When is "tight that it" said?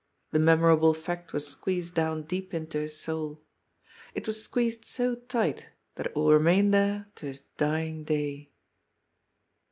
5.13-6.15